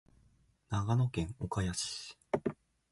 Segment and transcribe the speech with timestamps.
[0.71, 2.17] 長野県岡谷市